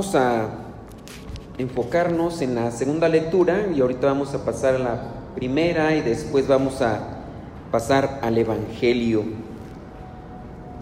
A 0.00 0.48
enfocarnos 1.58 2.40
en 2.40 2.54
la 2.54 2.70
segunda 2.70 3.06
lectura 3.06 3.66
y 3.76 3.82
ahorita 3.82 4.06
vamos 4.06 4.32
a 4.32 4.46
pasar 4.46 4.76
a 4.76 4.78
la 4.78 5.02
primera 5.34 5.94
y 5.94 6.00
después 6.00 6.48
vamos 6.48 6.80
a 6.80 7.18
pasar 7.70 8.18
al 8.22 8.38
Evangelio. 8.38 9.24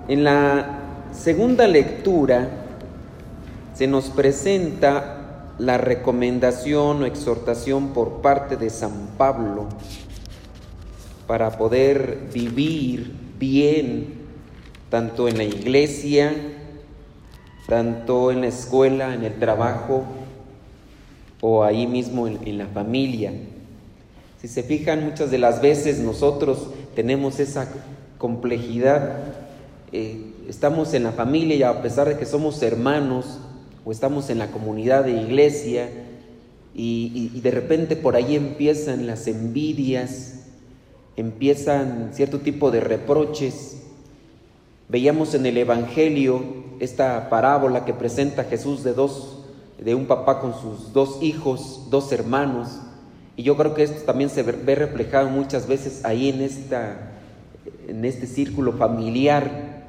En 0.06 0.22
la 0.22 0.78
segunda 1.10 1.66
lectura 1.66 2.48
se 3.74 3.88
nos 3.88 4.04
presenta 4.10 5.54
la 5.58 5.78
recomendación 5.78 7.02
o 7.02 7.06
exhortación 7.06 7.88
por 7.88 8.22
parte 8.22 8.56
de 8.56 8.70
San 8.70 9.08
Pablo 9.18 9.66
para 11.26 11.58
poder 11.58 12.28
vivir 12.32 13.12
bien 13.36 14.14
tanto 14.90 15.26
en 15.26 15.38
la 15.38 15.44
iglesia, 15.44 16.57
tanto 17.68 18.32
en 18.32 18.40
la 18.40 18.46
escuela, 18.46 19.14
en 19.14 19.24
el 19.24 19.34
trabajo 19.34 20.04
o 21.40 21.62
ahí 21.62 21.86
mismo 21.86 22.26
en, 22.26 22.58
la 22.58 22.66
familia. 22.66 23.32
Si 24.40 24.48
se 24.48 24.62
fijan, 24.62 25.04
muchas 25.04 25.30
de 25.30 25.38
las 25.38 25.60
veces 25.60 25.98
nosotros 26.00 26.70
tenemos 26.96 27.38
esa 27.38 27.68
complejidad. 28.16 29.18
Eh, 29.92 30.32
estamos 30.48 30.94
en 30.94 31.04
la 31.04 31.12
familia 31.12 31.56
y 31.56 31.62
a 31.62 31.82
pesar 31.82 32.08
de 32.08 32.16
que 32.16 32.24
somos 32.24 32.62
hermanos 32.62 33.38
o 33.84 33.92
estamos 33.92 34.30
en 34.30 34.38
la 34.38 34.50
comunidad 34.50 35.04
de 35.04 35.12
iglesia 35.12 35.90
y, 36.74 37.30
y 37.34 37.40
de 37.40 37.50
repente 37.50 37.96
por 37.96 38.16
ahí 38.16 38.34
empiezan 38.34 39.06
las 39.06 39.26
envidias, 39.26 40.46
empiezan 41.16 42.10
cierto 42.14 42.38
tipo 42.40 42.70
de 42.70 42.80
reproches. 42.80 43.82
Veíamos 44.88 45.34
en 45.34 45.44
el 45.44 45.58
Evangelio 45.58 46.67
esta 46.80 47.28
parábola 47.28 47.84
que 47.84 47.92
presenta 47.92 48.44
Jesús 48.44 48.84
de 48.84 48.94
dos, 48.94 49.38
de 49.78 49.94
un 49.94 50.06
papá 50.06 50.40
con 50.40 50.54
sus 50.54 50.92
dos 50.92 51.22
hijos, 51.22 51.86
dos 51.90 52.12
hermanos. 52.12 52.80
Y 53.36 53.42
yo 53.42 53.56
creo 53.56 53.74
que 53.74 53.84
esto 53.84 54.04
también 54.04 54.30
se 54.30 54.42
ve 54.42 54.74
reflejado 54.74 55.28
muchas 55.28 55.66
veces 55.66 56.04
ahí 56.04 56.28
en, 56.28 56.40
esta, 56.40 57.12
en 57.86 58.04
este 58.04 58.26
círculo 58.26 58.72
familiar, 58.72 59.86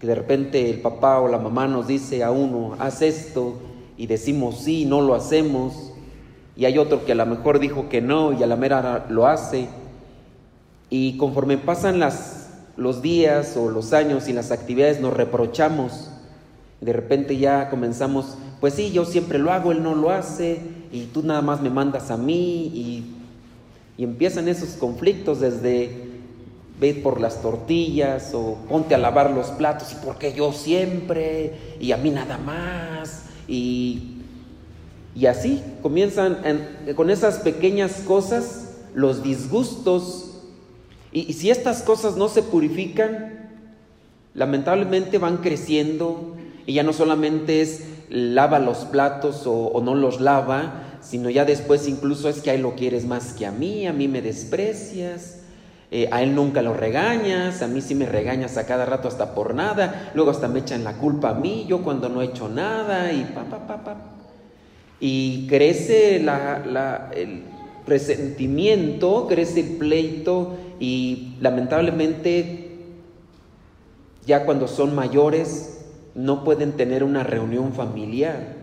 que 0.00 0.06
de 0.06 0.14
repente 0.14 0.70
el 0.70 0.80
papá 0.80 1.20
o 1.20 1.28
la 1.28 1.38
mamá 1.38 1.68
nos 1.68 1.86
dice 1.86 2.24
a 2.24 2.30
uno, 2.30 2.76
haz 2.78 3.02
esto, 3.02 3.54
y 3.96 4.06
decimos 4.06 4.58
sí, 4.58 4.84
no 4.84 5.00
lo 5.00 5.14
hacemos, 5.14 5.92
y 6.56 6.66
hay 6.66 6.78
otro 6.78 7.04
que 7.04 7.12
a 7.12 7.16
lo 7.16 7.26
mejor 7.26 7.58
dijo 7.58 7.88
que 7.88 8.00
no 8.00 8.32
y 8.32 8.42
a 8.42 8.46
la 8.46 8.56
mera 8.56 9.06
lo 9.08 9.26
hace. 9.26 9.68
Y 10.88 11.16
conforme 11.16 11.58
pasan 11.58 11.98
las, 11.98 12.43
los 12.76 13.02
días 13.02 13.56
o 13.56 13.70
los 13.70 13.92
años 13.92 14.28
y 14.28 14.32
las 14.32 14.50
actividades 14.50 15.00
nos 15.00 15.14
reprochamos. 15.14 16.10
De 16.80 16.92
repente 16.92 17.36
ya 17.36 17.70
comenzamos, 17.70 18.36
pues 18.60 18.74
sí, 18.74 18.92
yo 18.92 19.04
siempre 19.04 19.38
lo 19.38 19.52
hago, 19.52 19.72
él 19.72 19.82
no 19.82 19.94
lo 19.94 20.10
hace 20.10 20.60
y 20.92 21.06
tú 21.06 21.22
nada 21.22 21.42
más 21.42 21.60
me 21.60 21.70
mandas 21.70 22.10
a 22.10 22.16
mí 22.16 22.66
y, 22.74 23.10
empiezan 23.96 24.48
esos 24.48 24.70
conflictos 24.70 25.38
desde 25.38 26.08
ve 26.80 26.94
por 26.94 27.20
las 27.20 27.40
tortillas 27.40 28.32
o 28.34 28.58
ponte 28.68 28.96
a 28.96 28.98
lavar 28.98 29.30
los 29.30 29.50
platos 29.50 29.92
y 29.92 30.04
porque 30.04 30.32
yo 30.32 30.52
siempre 30.52 31.76
y 31.78 31.92
a 31.92 31.96
mí 31.96 32.10
nada 32.10 32.36
más 32.36 33.26
y 33.46 34.14
y 35.14 35.26
así 35.26 35.62
comienzan 35.80 36.38
con 36.96 37.08
esas 37.08 37.38
pequeñas 37.38 38.02
cosas 38.06 38.78
los 38.94 39.22
disgustos. 39.22 40.30
Y, 41.14 41.32
si 41.32 41.48
estas 41.48 41.82
cosas 41.82 42.16
no 42.16 42.28
se 42.28 42.42
purifican, 42.42 43.48
lamentablemente 44.34 45.16
van 45.16 45.38
creciendo 45.38 46.36
y 46.66 46.74
ya 46.74 46.82
no 46.82 46.92
solamente 46.92 47.62
es 47.62 47.84
lava 48.10 48.58
los 48.58 48.84
platos 48.84 49.44
o, 49.46 49.80
no 49.82 49.94
los 49.94 50.20
lava, 50.20 50.98
sino 51.00 51.30
ya 51.30 51.46
después 51.46 51.88
incluso 51.88 52.28
es 52.28 52.42
que 52.42 52.50
a 52.50 52.54
él 52.54 52.62
lo 52.62 52.74
quieres 52.74 53.06
más 53.06 53.32
que 53.32 53.46
a 53.46 53.52
mí, 53.52 53.86
a 53.86 53.94
mí 53.94 54.08
me 54.08 54.20
desprecias. 54.20 55.40
Eh, 55.90 56.08
a 56.10 56.22
él 56.22 56.34
nunca 56.34 56.60
lo 56.60 56.74
regañas, 56.74 57.62
a 57.62 57.68
mí 57.68 57.80
sí 57.80 57.94
me 57.94 58.06
regañas 58.06 58.56
a 58.56 58.66
cada 58.66 58.84
rato 58.84 59.06
hasta 59.06 59.34
por 59.34 59.54
nada, 59.54 60.10
luego 60.14 60.32
hasta 60.32 60.48
me 60.48 60.58
echan 60.60 60.82
la 60.82 60.94
culpa 60.94 61.30
a 61.30 61.34
mí, 61.34 61.66
yo 61.68 61.82
cuando 61.82 62.08
no 62.08 62.20
he 62.20 62.24
hecho 62.24 62.48
nada 62.48 63.12
y 63.12 63.22
pa, 63.26 63.44
pa, 63.44 63.66
pa, 63.66 63.84
pa 63.84 64.14
y 65.06 65.46
crece 65.48 66.16
el 66.16 67.42
resentimiento, 67.86 69.26
crece 69.28 69.60
el 69.60 69.76
pleito 69.76 70.56
y 70.80 71.36
lamentablemente 71.40 72.64
ya 74.26 74.44
cuando 74.44 74.68
son 74.68 74.94
mayores 74.94 75.84
no 76.14 76.44
pueden 76.44 76.72
tener 76.72 77.04
una 77.04 77.22
reunión 77.24 77.72
familiar 77.72 78.56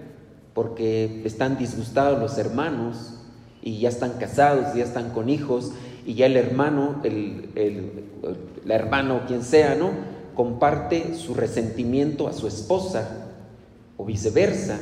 porque 0.53 1.21
están 1.25 1.57
disgustados 1.57 2.19
los 2.19 2.37
hermanos 2.37 3.19
y 3.61 3.79
ya 3.79 3.89
están 3.89 4.13
casados, 4.13 4.73
ya 4.75 4.83
están 4.83 5.11
con 5.11 5.29
hijos 5.29 5.71
y 6.05 6.15
ya 6.15 6.25
el 6.25 6.35
hermano, 6.35 6.99
el, 7.03 7.49
el, 7.55 8.03
hermano, 8.67 9.21
quien 9.27 9.43
sea, 9.43 9.75
¿no? 9.75 9.91
Comparte 10.35 11.15
su 11.15 11.33
resentimiento 11.33 12.27
a 12.27 12.33
su 12.33 12.47
esposa 12.47 13.27
o 13.97 14.05
viceversa 14.05 14.79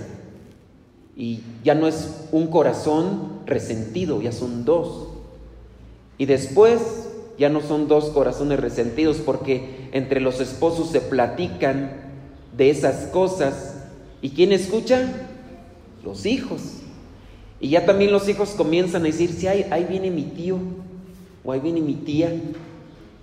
y 1.16 1.42
ya 1.64 1.76
no 1.76 1.88
es 1.88 2.28
un 2.32 2.48
corazón 2.48 3.42
resentido, 3.46 4.22
ya 4.22 4.32
son 4.32 4.64
dos. 4.64 5.10
Y 6.18 6.26
después 6.26 7.09
ya 7.40 7.50
no 7.50 7.62
son 7.62 7.88
dos 7.88 8.10
corazones 8.10 8.60
resentidos 8.60 9.18
porque 9.18 9.90
entre 9.94 10.22
los 10.22 10.40
esposos 10.40 10.92
se 10.92 11.02
platican 11.02 11.92
de 12.56 12.70
esas 12.70 13.08
cosas. 13.08 13.78
¿Y 14.22 14.32
quién 14.32 14.52
escucha? 14.52 15.10
Los 16.04 16.26
hijos. 16.26 16.62
Y 17.60 17.70
ya 17.70 17.86
también 17.86 18.12
los 18.12 18.30
hijos 18.30 18.50
comienzan 18.50 19.02
a 19.02 19.06
decir, 19.06 19.32
si 19.32 19.48
ahí, 19.48 19.66
ahí 19.72 19.86
viene 19.86 20.12
mi 20.12 20.24
tío, 20.24 20.58
o 21.44 21.52
ahí 21.52 21.60
viene 21.60 21.82
mi 21.82 21.96
tía, 21.96 22.32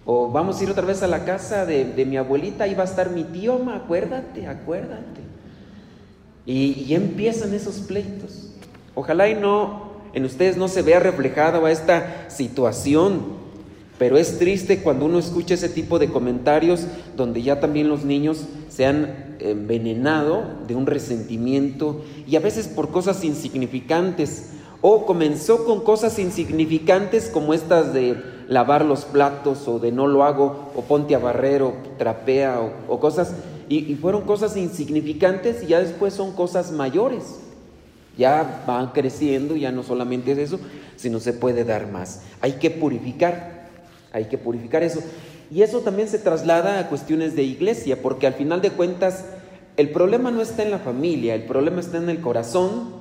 o 0.04 0.30
vamos 0.30 0.60
a 0.60 0.64
ir 0.64 0.70
otra 0.70 0.84
vez 0.84 1.02
a 1.02 1.06
la 1.06 1.24
casa 1.24 1.64
de, 1.64 1.84
de 1.84 2.04
mi 2.04 2.16
abuelita, 2.16 2.64
ahí 2.64 2.74
va 2.74 2.82
a 2.82 2.86
estar 2.86 3.10
mi 3.10 3.24
tío, 3.24 3.60
acuérdate, 3.70 4.46
acuérdate. 4.46 5.26
Y, 6.46 6.94
empiezan 6.94 7.52
esos 7.52 7.80
pleitos. 7.80 8.52
Ojalá 8.94 9.28
y 9.28 9.34
no, 9.34 9.90
en 10.14 10.24
ustedes 10.24 10.56
no 10.56 10.68
se 10.68 10.82
vea 10.82 11.00
reflejada 11.00 11.70
esta 11.70 12.30
situación, 12.30 13.45
pero 13.98 14.18
es 14.18 14.38
triste 14.38 14.82
cuando 14.82 15.06
uno 15.06 15.18
escucha 15.18 15.54
ese 15.54 15.68
tipo 15.68 15.98
de 15.98 16.08
comentarios 16.08 16.86
donde 17.16 17.42
ya 17.42 17.60
también 17.60 17.88
los 17.88 18.04
niños 18.04 18.44
se 18.68 18.86
han 18.86 19.36
envenenado 19.40 20.44
de 20.66 20.74
un 20.74 20.86
resentimiento 20.86 22.02
y 22.26 22.36
a 22.36 22.40
veces 22.40 22.68
por 22.68 22.90
cosas 22.90 23.24
insignificantes. 23.24 24.50
O 24.82 25.06
comenzó 25.06 25.64
con 25.64 25.82
cosas 25.82 26.18
insignificantes 26.18 27.30
como 27.30 27.54
estas 27.54 27.94
de 27.94 28.22
lavar 28.48 28.84
los 28.84 29.04
platos 29.04 29.66
o 29.66 29.78
de 29.78 29.90
no 29.90 30.06
lo 30.06 30.22
hago 30.22 30.70
o 30.76 30.82
ponte 30.82 31.14
a 31.14 31.18
barrer 31.18 31.62
o 31.62 31.74
trapea 31.98 32.60
o 32.86 33.00
cosas 33.00 33.32
y, 33.68 33.96
fueron 33.96 34.22
cosas 34.22 34.56
insignificantes 34.56 35.62
y 35.62 35.68
ya 35.68 35.80
después 35.80 36.14
son 36.14 36.32
cosas 36.32 36.70
mayores. 36.72 37.40
Ya 38.16 38.62
van 38.66 38.92
creciendo, 38.92 39.56
ya 39.56 39.72
no 39.72 39.82
solamente 39.82 40.32
es 40.32 40.38
eso, 40.38 40.60
sino 40.96 41.20
se 41.20 41.32
puede 41.32 41.64
dar 41.64 41.90
más. 41.90 42.22
Hay 42.40 42.52
que 42.52 42.70
purificar, 42.70 43.55
hay 44.16 44.24
que 44.24 44.38
purificar 44.38 44.82
eso. 44.82 45.00
Y 45.50 45.62
eso 45.62 45.80
también 45.80 46.08
se 46.08 46.18
traslada 46.18 46.78
a 46.78 46.88
cuestiones 46.88 47.36
de 47.36 47.42
iglesia, 47.42 48.00
porque 48.02 48.26
al 48.26 48.34
final 48.34 48.62
de 48.62 48.70
cuentas 48.70 49.26
el 49.76 49.90
problema 49.90 50.30
no 50.30 50.40
está 50.40 50.62
en 50.62 50.70
la 50.70 50.78
familia, 50.78 51.34
el 51.34 51.44
problema 51.44 51.80
está 51.80 51.98
en 51.98 52.08
el 52.08 52.20
corazón 52.20 52.94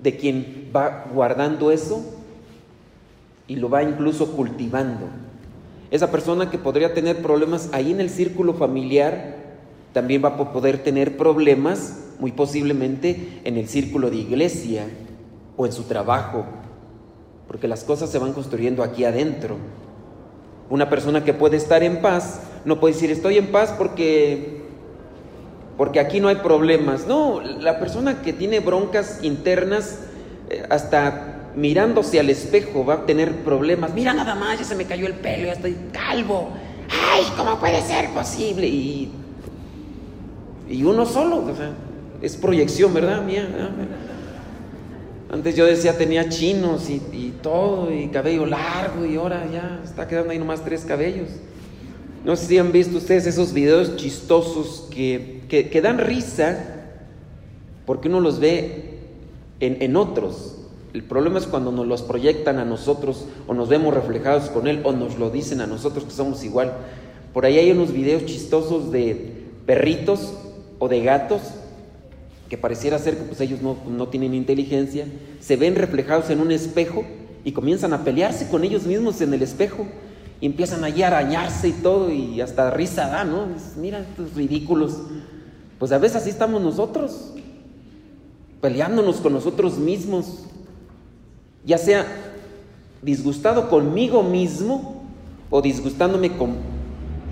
de 0.00 0.16
quien 0.16 0.70
va 0.74 1.06
guardando 1.12 1.70
eso 1.70 2.02
y 3.48 3.56
lo 3.56 3.68
va 3.68 3.82
incluso 3.82 4.32
cultivando. 4.32 5.06
Esa 5.90 6.12
persona 6.12 6.48
que 6.48 6.58
podría 6.58 6.94
tener 6.94 7.20
problemas 7.20 7.68
ahí 7.72 7.90
en 7.90 8.00
el 8.00 8.08
círculo 8.08 8.54
familiar, 8.54 9.34
también 9.92 10.24
va 10.24 10.28
a 10.28 10.52
poder 10.52 10.78
tener 10.78 11.16
problemas, 11.16 12.04
muy 12.20 12.30
posiblemente, 12.30 13.40
en 13.42 13.56
el 13.56 13.68
círculo 13.68 14.08
de 14.10 14.18
iglesia 14.18 14.86
o 15.56 15.66
en 15.66 15.72
su 15.72 15.82
trabajo, 15.82 16.44
porque 17.48 17.66
las 17.66 17.82
cosas 17.82 18.10
se 18.10 18.20
van 18.20 18.32
construyendo 18.32 18.84
aquí 18.84 19.02
adentro. 19.02 19.56
Una 20.70 20.88
persona 20.88 21.24
que 21.24 21.34
puede 21.34 21.56
estar 21.56 21.82
en 21.82 22.00
paz 22.00 22.40
no 22.64 22.80
puede 22.80 22.94
decir 22.94 23.10
estoy 23.10 23.38
en 23.38 23.48
paz 23.48 23.74
porque 23.76 24.60
porque 25.76 25.98
aquí 26.00 26.20
no 26.20 26.28
hay 26.28 26.36
problemas. 26.36 27.06
No, 27.06 27.40
la 27.40 27.78
persona 27.78 28.22
que 28.22 28.32
tiene 28.32 28.60
broncas 28.60 29.20
internas 29.22 30.00
eh, 30.48 30.62
hasta 30.70 31.50
mirándose 31.56 32.20
al 32.20 32.30
espejo 32.30 32.84
va 32.84 32.94
a 32.94 33.06
tener 33.06 33.42
problemas. 33.44 33.92
Mira 33.94 34.14
nada 34.14 34.34
más, 34.34 34.58
ya 34.58 34.64
se 34.64 34.76
me 34.76 34.84
cayó 34.84 35.06
el 35.06 35.14
pelo, 35.14 35.46
ya 35.46 35.52
estoy 35.52 35.76
calvo. 35.92 36.50
Ay, 37.12 37.24
¿cómo 37.36 37.58
puede 37.58 37.80
ser 37.82 38.10
posible? 38.10 38.66
Y 38.66 39.10
y 40.70 40.84
uno 40.84 41.04
solo, 41.04 41.38
o 41.38 41.56
sea, 41.56 41.72
es 42.22 42.36
proyección, 42.36 42.94
¿verdad? 42.94 43.22
Mía. 43.22 43.48
Antes 45.32 45.54
yo 45.54 45.64
decía 45.64 45.96
tenía 45.96 46.28
chinos 46.28 46.90
y, 46.90 47.34
todo, 47.40 47.94
y 47.94 48.08
cabello 48.08 48.46
largo, 48.46 49.06
y 49.06 49.14
ahora 49.14 49.48
ya 49.50 49.80
está 49.84 50.08
quedando 50.08 50.32
ahí 50.32 50.38
nomás 50.40 50.64
tres 50.64 50.84
cabellos. 50.84 51.28
No 52.24 52.34
sé 52.34 52.46
si 52.46 52.58
han 52.58 52.72
visto 52.72 52.98
ustedes 52.98 53.26
esos 53.26 53.52
videos 53.52 53.94
chistosos 53.94 54.88
que, 54.90 55.42
que, 55.48 55.80
dan 55.80 55.98
risa, 55.98 56.88
porque 57.86 58.08
uno 58.08 58.18
los 58.18 58.40
ve 58.40 58.98
en, 59.60 59.80
en 59.80 59.94
otros. 59.94 60.56
El 60.92 61.04
problema 61.04 61.38
es 61.38 61.46
cuando 61.46 61.70
nos 61.70 61.86
los 61.86 62.02
proyectan 62.02 62.58
a 62.58 62.64
nosotros 62.64 63.26
o 63.46 63.54
nos 63.54 63.68
vemos 63.68 63.94
reflejados 63.94 64.50
con 64.50 64.66
Él 64.66 64.80
o 64.82 64.90
nos 64.90 65.16
lo 65.16 65.30
dicen 65.30 65.60
a 65.60 65.68
nosotros 65.68 66.04
que 66.04 66.10
somos 66.10 66.42
igual. 66.42 66.72
Por 67.32 67.46
ahí 67.46 67.56
hay 67.56 67.70
unos 67.70 67.92
videos 67.92 68.26
chistosos 68.26 68.90
de 68.90 69.44
perritos 69.64 70.34
o 70.80 70.88
de 70.88 71.02
gatos 71.02 71.40
que 72.50 72.58
pareciera 72.58 72.98
ser 72.98 73.16
que 73.16 73.22
pues, 73.22 73.40
ellos 73.40 73.62
no, 73.62 73.76
no 73.88 74.08
tienen 74.08 74.34
inteligencia, 74.34 75.06
se 75.40 75.54
ven 75.54 75.76
reflejados 75.76 76.28
en 76.30 76.40
un 76.40 76.50
espejo 76.50 77.04
y 77.44 77.52
comienzan 77.52 77.92
a 77.92 78.02
pelearse 78.02 78.48
con 78.48 78.64
ellos 78.64 78.82
mismos 78.86 79.20
en 79.20 79.32
el 79.32 79.40
espejo 79.40 79.86
y 80.40 80.46
empiezan 80.46 80.82
allí 80.82 81.04
a 81.04 81.06
arañarse 81.06 81.68
y 81.68 81.72
todo 81.72 82.10
y 82.10 82.40
hasta 82.40 82.72
risa 82.72 83.06
da, 83.06 83.22
¿no? 83.22 83.46
mira, 83.76 84.00
estos 84.00 84.34
ridículos. 84.34 84.98
Pues 85.78 85.92
a 85.92 85.98
veces 85.98 86.16
así 86.16 86.30
estamos 86.30 86.60
nosotros, 86.60 87.34
peleándonos 88.60 89.18
con 89.18 89.32
nosotros 89.32 89.78
mismos, 89.78 90.44
ya 91.64 91.78
sea 91.78 92.04
disgustado 93.00 93.70
conmigo 93.70 94.24
mismo 94.24 95.04
o 95.50 95.62
disgustándome 95.62 96.36
con 96.36 96.56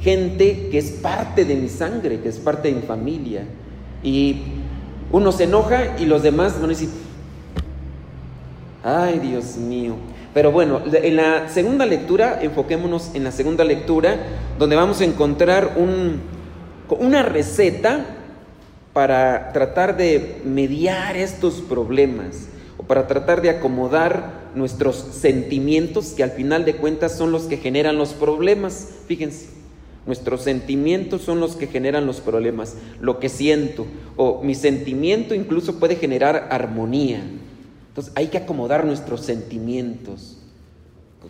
gente 0.00 0.68
que 0.70 0.78
es 0.78 0.92
parte 0.92 1.44
de 1.44 1.56
mi 1.56 1.68
sangre, 1.68 2.20
que 2.20 2.28
es 2.28 2.38
parte 2.38 2.68
de 2.68 2.76
mi 2.76 2.82
familia. 2.82 3.44
Y 4.02 4.36
uno 5.10 5.32
se 5.32 5.44
enoja 5.44 5.96
y 5.98 6.06
los 6.06 6.22
demás 6.22 6.54
van 6.54 6.66
a 6.66 6.68
decir, 6.68 6.90
ay 8.82 9.18
Dios 9.18 9.56
mío. 9.56 9.94
Pero 10.34 10.52
bueno, 10.52 10.82
en 10.92 11.16
la 11.16 11.48
segunda 11.48 11.86
lectura, 11.86 12.38
enfoquémonos 12.42 13.14
en 13.14 13.24
la 13.24 13.32
segunda 13.32 13.64
lectura, 13.64 14.16
donde 14.58 14.76
vamos 14.76 15.00
a 15.00 15.04
encontrar 15.04 15.74
un, 15.76 16.20
una 16.90 17.22
receta 17.22 18.04
para 18.92 19.52
tratar 19.52 19.96
de 19.96 20.40
mediar 20.44 21.16
estos 21.16 21.54
problemas 21.54 22.48
o 22.76 22.82
para 22.82 23.06
tratar 23.06 23.42
de 23.42 23.50
acomodar 23.50 24.48
nuestros 24.54 24.96
sentimientos 24.96 26.08
que 26.16 26.22
al 26.22 26.30
final 26.30 26.64
de 26.64 26.76
cuentas 26.76 27.16
son 27.16 27.32
los 27.32 27.44
que 27.44 27.56
generan 27.56 27.96
los 27.96 28.12
problemas. 28.12 28.88
Fíjense, 29.06 29.57
Nuestros 30.08 30.40
sentimientos 30.40 31.20
son 31.20 31.38
los 31.38 31.54
que 31.54 31.66
generan 31.66 32.06
los 32.06 32.22
problemas, 32.22 32.76
lo 32.98 33.20
que 33.20 33.28
siento, 33.28 33.84
o 34.16 34.40
mi 34.42 34.54
sentimiento 34.54 35.34
incluso 35.34 35.78
puede 35.78 35.96
generar 35.96 36.48
armonía. 36.50 37.22
Entonces 37.88 38.10
hay 38.16 38.28
que 38.28 38.38
acomodar 38.38 38.86
nuestros 38.86 39.20
sentimientos. 39.20 40.38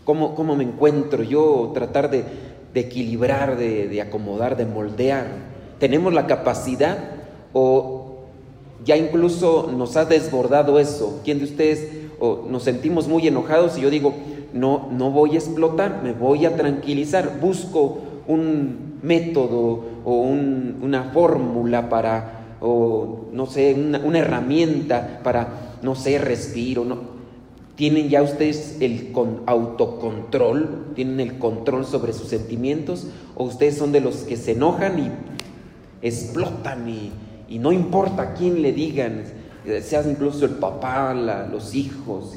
¿Cómo, 0.05 0.37
cómo 0.37 0.55
me 0.55 0.63
encuentro 0.63 1.25
yo? 1.25 1.73
Tratar 1.75 2.09
de, 2.09 2.23
equilibrar, 2.73 3.57
de, 3.57 3.89
de 3.89 4.01
acomodar, 4.01 4.57
de 4.57 4.67
moldear. 4.67 5.27
¿Tenemos 5.81 6.15
la 6.15 6.29
capacidad 6.29 6.99
o 7.53 8.27
ya 8.85 8.97
incluso 8.97 9.73
nos 9.77 9.97
ha 9.97 10.05
desbordado 10.05 10.79
eso? 10.79 11.21
¿Quién 11.25 11.39
de 11.41 11.47
ustedes 11.47 11.89
o 12.21 12.47
nos 12.49 12.63
sentimos 12.63 13.09
muy 13.09 13.27
enojados 13.27 13.77
y 13.77 13.81
yo 13.81 13.91
digo, 13.91 14.15
no, 14.53 14.89
no 14.93 15.11
voy 15.11 15.33
a 15.33 15.39
explotar, 15.41 16.01
me 16.05 16.13
voy 16.13 16.47
a 16.47 16.55
tranquilizar, 16.55 17.41
busco 17.41 18.03
un 18.29 18.99
método 19.03 19.85
o 20.05 20.21
una 20.21 21.11
fórmula 21.13 21.89
para, 21.89 22.57
o 22.61 23.27
no 23.33 23.47
sé, 23.47 23.75
una, 23.75 24.19
herramienta 24.19 25.21
para, 25.25 25.79
no 25.83 25.95
sé, 25.95 26.19
respiro, 26.19 26.85
no. 26.85 27.19
¿Tienen 27.75 28.09
ya 28.09 28.23
ustedes 28.23 28.77
el 28.81 29.13
con 29.13 29.43
autocontrol? 29.47 30.93
¿Tienen 30.95 31.21
el 31.21 31.39
control 31.39 31.87
sobre 31.87 32.13
sus 32.13 32.29
sentimientos? 32.29 33.07
¿O 33.37 33.45
ustedes 33.45 33.79
son 33.79 33.93
de 33.93 34.01
los 34.01 34.17
que 34.19 34.37
se 34.37 34.53
enojan 34.53 34.99
y 34.99 35.11
explotan 36.03 36.89
y, 36.89 37.13
y 37.49 37.59
no 37.61 37.71
importa 37.73 38.35
quién 38.35 38.63
le 38.63 38.73
digan, 38.73 39.23
seas 39.81 40.07
incluso 40.07 40.45
el 40.45 40.53
papá, 40.53 41.15
los 41.15 41.75
hijos? 41.75 42.37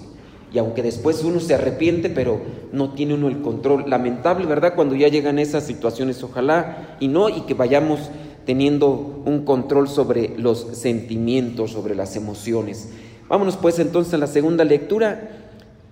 Y 0.54 0.58
aunque 0.58 0.84
después 0.84 1.24
uno 1.24 1.40
se 1.40 1.54
arrepiente, 1.54 2.10
pero 2.10 2.42
no 2.74 2.92
tiene 2.94 3.14
uno 3.14 3.30
el 3.30 3.42
control. 3.42 3.90
Lamentable, 3.90 4.46
¿verdad? 4.46 4.76
Cuando 4.76 4.96
ya 4.96 5.08
llegan 5.08 5.40
esas 5.40 5.66
situaciones, 5.66 6.22
ojalá 6.24 6.98
y 7.00 7.08
no, 7.08 7.30
y 7.30 7.42
que 7.42 7.54
vayamos 7.54 8.00
teniendo 8.46 9.22
un 9.26 9.46
control 9.46 9.88
sobre 9.88 10.38
los 10.38 10.68
sentimientos, 10.74 11.72
sobre 11.72 11.96
las 11.96 12.16
emociones. 12.16 12.90
Vámonos 13.30 13.56
pues 13.56 13.80
entonces 13.80 14.14
a 14.14 14.18
la 14.18 14.28
segunda 14.28 14.66
lectura, 14.66 15.30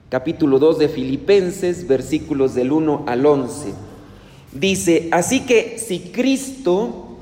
capítulo 0.09 0.59
2 0.59 0.79
de 0.79 0.89
Filipenses, 0.89 1.87
versículos 1.87 2.53
del 2.53 2.73
1 2.73 3.05
al 3.07 3.25
11. 3.25 3.73
Dice, 4.51 5.07
así 5.11 5.41
que 5.41 5.77
si 5.77 5.99
Cristo 6.11 7.17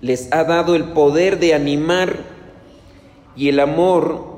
les 0.00 0.32
ha 0.32 0.42
dado 0.44 0.74
el 0.74 0.84
poder 0.84 1.38
de 1.38 1.54
animar 1.54 2.16
y 3.36 3.48
el 3.50 3.60
amor 3.60 4.33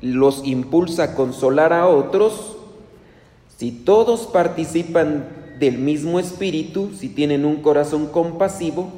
los 0.00 0.46
impulsa 0.46 1.02
a 1.04 1.14
consolar 1.14 1.72
a 1.72 1.88
otros, 1.88 2.56
si 3.56 3.72
todos 3.72 4.26
participan 4.26 5.28
del 5.58 5.78
mismo 5.78 6.20
espíritu, 6.20 6.90
si 6.96 7.08
tienen 7.08 7.44
un 7.44 7.56
corazón 7.56 8.06
compasivo, 8.06 8.88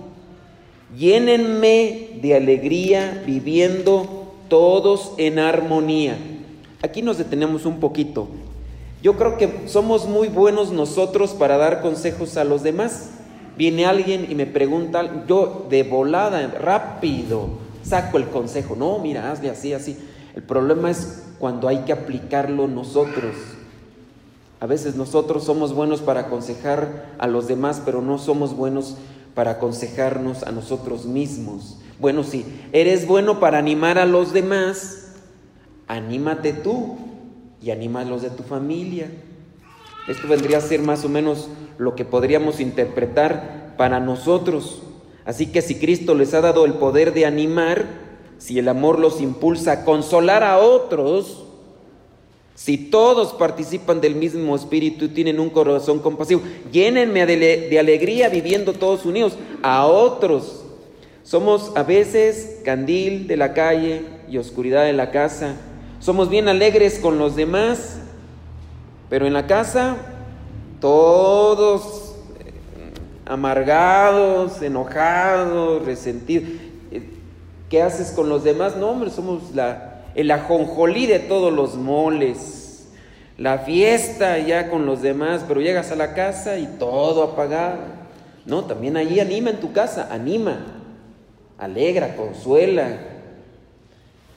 llénenme 0.97 2.19
de 2.21 2.35
alegría 2.35 3.23
viviendo 3.27 4.35
todos 4.49 5.13
en 5.17 5.39
armonía. 5.39 6.19
Aquí 6.83 7.01
nos 7.01 7.19
detenemos 7.19 7.65
un 7.65 7.81
poquito. 7.81 8.29
Yo 9.03 9.17
creo 9.17 9.39
que 9.39 9.63
somos 9.67 10.07
muy 10.07 10.29
buenos 10.29 10.73
nosotros 10.73 11.31
para 11.31 11.57
dar 11.57 11.81
consejos 11.81 12.37
a 12.37 12.45
los 12.45 12.63
demás. 12.63 13.13
Viene 13.57 13.87
alguien 13.87 14.27
y 14.31 14.35
me 14.35 14.47
pregunta, 14.47 15.25
yo 15.27 15.67
de 15.71 15.83
volada, 15.83 16.47
rápido, 16.49 17.49
saco 17.83 18.19
el 18.19 18.27
consejo. 18.27 18.77
No, 18.77 18.99
mira, 18.99 19.33
hazle 19.33 19.49
así, 19.49 19.73
así. 19.73 19.97
El 20.35 20.43
problema 20.43 20.91
es 20.91 21.23
cuando 21.39 21.69
hay 21.69 21.81
que 21.81 21.93
aplicarlo 21.93 22.69
nosotros. 22.69 23.35
A 24.61 24.67
veces 24.67 24.95
nosotros 24.95 25.45
somos 25.45 25.73
buenos 25.73 26.01
para 26.01 26.21
aconsejar 26.21 27.15
a 27.19 27.27
los 27.27 27.49
demás, 27.49 27.83
pero 27.85 28.03
no 28.03 28.19
somos 28.19 28.55
buenos 28.55 28.97
para 29.35 29.53
aconsejarnos 29.53 30.43
a 30.43 30.53
nosotros 30.53 31.07
mismos. 31.07 31.79
Bueno, 31.99 32.25
si 32.25 32.45
eres 32.73 33.07
bueno 33.07 33.41
para 33.41 33.59
animar 33.59 33.99
a 33.99 34.07
los 34.07 34.33
demás, 34.33 35.15
anímate 35.87 36.53
tú 36.53 36.97
y 37.63 37.71
anima 37.71 38.03
a 38.03 38.05
los 38.05 38.23
de 38.23 38.31
tu 38.31 38.43
familia. 38.43 39.11
Esto 40.09 40.29
vendría 40.29 40.59
a 40.59 40.63
ser 40.63 40.81
más 40.81 41.05
o 41.05 41.09
menos 41.09 41.49
lo 41.79 41.95
que 41.95 42.05
podríamos 42.05 42.61
interpretar 42.61 43.75
para 43.77 44.01
nosotros. 44.01 44.83
Así 45.25 45.47
que 45.47 45.63
si 45.63 45.77
Cristo 45.77 46.15
les 46.15 46.35
ha 46.35 46.41
dado 46.41 46.65
el 46.65 46.75
poder 46.75 47.15
de 47.15 47.27
animar, 47.27 48.10
si 48.41 48.59
el 48.59 48.69
amor 48.69 48.99
los 48.99 49.21
impulsa 49.21 49.73
a 49.73 49.85
consolar 49.85 50.43
a 50.43 50.59
otros, 50.59 51.45
si 52.55 52.79
todos 52.79 53.35
participan 53.35 54.01
del 54.01 54.15
mismo 54.15 54.57
espíritu 54.57 55.05
y 55.05 55.09
tienen 55.09 55.41
un 55.41 55.51
corazón 55.51 55.99
compasivo, 55.99 56.41
llénenme 56.73 57.27
de, 57.27 57.79
alegría 57.79 58.31
viviendo 58.31 58.73
todos 58.73 59.05
unidos 59.05 59.37
a 59.63 59.87
otros. 59.87 60.65
Somos 61.23 61.71
a 61.77 61.83
veces 61.83 62.61
candil 62.65 63.27
de 63.27 63.37
la 63.37 63.53
calle 63.53 64.07
y 64.27 64.39
oscuridad 64.39 64.85
de 64.85 64.95
la 64.95 65.11
casa. 65.11 65.57
Somos 66.01 66.31
bien 66.31 66.49
alegres 66.49 66.99
con 66.99 67.19
los 67.19 67.37
demás, 67.37 67.99
pero 69.11 69.27
en 69.27 69.35
la 69.35 69.47
casa 69.47 69.97
todos 70.81 72.15
eh, 72.39 72.53
amargados, 73.27 74.63
enojados, 74.63 75.85
resentidos. 75.85 76.49
¿Qué 77.71 77.81
haces 77.83 78.11
con 78.11 78.29
los 78.29 78.43
demás? 78.43 78.77
No, 78.77 78.91
hombre, 78.91 79.11
somos 79.11 79.55
la, 79.55 80.03
el 80.17 80.31
ajonjolí 80.33 81.07
de 81.07 81.21
todos 81.21 81.53
los 81.53 81.77
moles. 81.77 82.89
La 83.39 83.59
fiesta 83.59 84.39
ya 84.39 84.69
con 84.69 84.87
los 84.87 85.03
demás, 85.03 85.45
pero 85.47 85.61
llegas 85.61 85.93
a 85.93 85.97
la 85.97 86.13
casa 86.13 86.59
y 86.59 86.67
todo 86.81 87.23
apagado. 87.23 87.79
No, 88.45 88.65
también 88.65 88.97
allí 88.97 89.21
anima 89.21 89.51
en 89.51 89.61
tu 89.61 89.73
casa, 89.73 90.09
anima, 90.11 90.67
alegra, 91.59 92.17
consuela. 92.17 92.99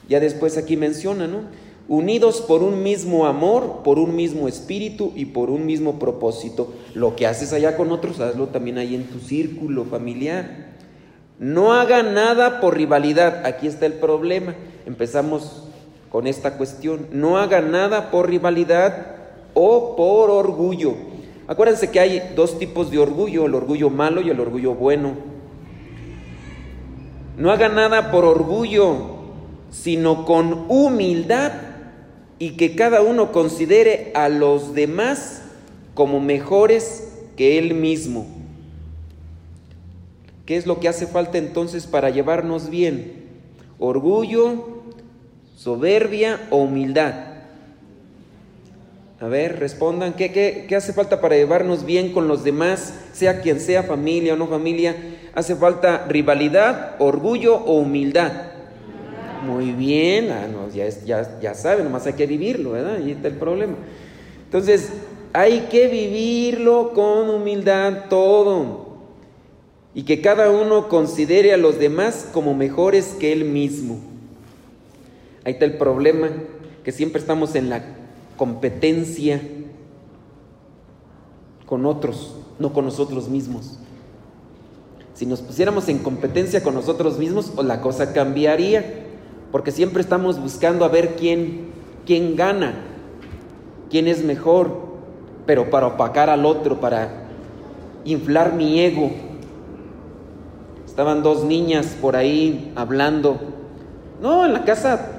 Ya 0.08 0.20
después 0.20 0.56
aquí 0.56 0.76
menciona, 0.76 1.26
¿no? 1.26 1.40
Unidos 1.88 2.40
por 2.40 2.62
un 2.62 2.84
mismo 2.84 3.26
amor, 3.26 3.82
por 3.82 3.98
un 3.98 4.14
mismo 4.14 4.46
espíritu 4.46 5.12
y 5.16 5.26
por 5.26 5.50
un 5.50 5.66
mismo 5.66 5.98
propósito. 5.98 6.72
Lo 6.94 7.16
que 7.16 7.26
haces 7.26 7.52
allá 7.52 7.76
con 7.76 7.90
otros, 7.90 8.20
hazlo 8.20 8.46
también 8.46 8.78
ahí 8.78 8.94
en 8.94 9.08
tu 9.08 9.18
círculo 9.18 9.84
familiar. 9.84 10.63
No 11.38 11.72
haga 11.72 12.02
nada 12.02 12.60
por 12.60 12.76
rivalidad. 12.76 13.44
Aquí 13.44 13.66
está 13.66 13.86
el 13.86 13.94
problema. 13.94 14.54
Empezamos 14.86 15.64
con 16.10 16.26
esta 16.26 16.56
cuestión. 16.56 17.08
No 17.10 17.38
haga 17.38 17.60
nada 17.60 18.10
por 18.10 18.28
rivalidad 18.28 19.06
o 19.54 19.96
por 19.96 20.30
orgullo. 20.30 20.94
Acuérdense 21.46 21.90
que 21.90 22.00
hay 22.00 22.32
dos 22.34 22.58
tipos 22.58 22.90
de 22.90 22.98
orgullo, 22.98 23.46
el 23.46 23.54
orgullo 23.54 23.90
malo 23.90 24.20
y 24.22 24.30
el 24.30 24.40
orgullo 24.40 24.74
bueno. 24.74 25.12
No 27.36 27.50
haga 27.50 27.68
nada 27.68 28.10
por 28.10 28.24
orgullo, 28.24 28.96
sino 29.70 30.24
con 30.24 30.66
humildad 30.68 31.52
y 32.38 32.52
que 32.52 32.76
cada 32.76 33.02
uno 33.02 33.32
considere 33.32 34.12
a 34.14 34.28
los 34.28 34.74
demás 34.74 35.42
como 35.94 36.20
mejores 36.20 37.12
que 37.36 37.58
él 37.58 37.74
mismo. 37.74 38.26
¿Qué 40.46 40.56
es 40.56 40.66
lo 40.66 40.80
que 40.80 40.88
hace 40.88 41.06
falta 41.06 41.38
entonces 41.38 41.86
para 41.86 42.10
llevarnos 42.10 42.68
bien? 42.68 43.24
¿Orgullo, 43.78 44.82
soberbia 45.56 46.40
o 46.50 46.58
humildad? 46.58 47.34
A 49.20 49.28
ver, 49.28 49.58
respondan, 49.58 50.12
¿qué, 50.12 50.32
qué, 50.68 50.76
hace 50.76 50.92
falta 50.92 51.20
para 51.22 51.36
llevarnos 51.36 51.86
bien 51.86 52.12
con 52.12 52.28
los 52.28 52.44
demás, 52.44 52.92
sea 53.14 53.40
quien 53.40 53.58
sea, 53.58 53.82
familia 53.84 54.34
o 54.34 54.36
no 54.36 54.48
familia? 54.48 54.94
¿Hace 55.34 55.56
falta 55.56 56.04
rivalidad, 56.06 56.96
orgullo 56.98 57.56
o 57.56 57.78
humildad? 57.78 58.32
Muy 59.46 59.72
bien, 59.72 60.30
ah, 60.30 60.46
ya, 60.74 60.88
ya, 60.88 61.40
ya 61.40 61.54
saben, 61.54 61.84
nomás 61.84 62.06
hay 62.06 62.14
que 62.14 62.26
vivirlo, 62.26 62.72
¿verdad? 62.72 62.96
Ahí 62.96 63.12
está 63.12 63.28
el 63.28 63.36
problema. 63.36 63.74
Entonces, 64.44 64.90
hay 65.32 65.68
que 65.70 65.88
vivirlo 65.88 66.92
con 66.92 67.30
humildad 67.30 68.08
todo. 68.10 68.83
Y 69.94 70.02
que 70.02 70.20
cada 70.20 70.50
uno 70.50 70.88
considere 70.88 71.52
a 71.52 71.56
los 71.56 71.78
demás 71.78 72.28
como 72.32 72.54
mejores 72.54 73.16
que 73.18 73.32
él 73.32 73.44
mismo. 73.44 73.98
Ahí 75.44 75.52
está 75.52 75.64
el 75.64 75.76
problema, 75.76 76.30
que 76.82 76.92
siempre 76.92 77.20
estamos 77.20 77.54
en 77.54 77.70
la 77.70 77.84
competencia 78.36 79.40
con 81.66 81.86
otros, 81.86 82.36
no 82.58 82.72
con 82.72 82.84
nosotros 82.84 83.28
mismos. 83.28 83.78
Si 85.14 85.26
nos 85.26 85.40
pusiéramos 85.40 85.88
en 85.88 85.98
competencia 85.98 86.62
con 86.62 86.74
nosotros 86.74 87.18
mismos, 87.18 87.52
la 87.62 87.80
cosa 87.80 88.12
cambiaría, 88.12 89.04
porque 89.52 89.70
siempre 89.70 90.02
estamos 90.02 90.40
buscando 90.40 90.84
a 90.84 90.88
ver 90.88 91.14
quién, 91.14 91.66
quién 92.04 92.34
gana, 92.34 92.74
quién 93.90 94.08
es 94.08 94.24
mejor, 94.24 94.76
pero 95.46 95.70
para 95.70 95.86
opacar 95.86 96.30
al 96.30 96.44
otro, 96.44 96.80
para 96.80 97.28
inflar 98.04 98.54
mi 98.54 98.80
ego. 98.80 99.10
Estaban 100.94 101.24
dos 101.24 101.42
niñas 101.42 101.96
por 102.00 102.14
ahí 102.14 102.72
hablando. 102.76 103.36
No, 104.22 104.46
en 104.46 104.52
la 104.52 104.64
casa 104.64 105.10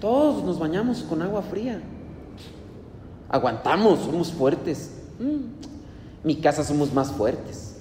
todos 0.00 0.42
nos 0.42 0.58
bañamos 0.58 1.02
con 1.02 1.20
agua 1.20 1.42
fría 1.42 1.82
aguantamos, 3.34 3.98
somos 4.00 4.32
fuertes. 4.32 4.92
Mm. 5.18 6.26
Mi 6.26 6.36
casa 6.36 6.62
somos 6.62 6.92
más 6.92 7.10
fuertes. 7.10 7.76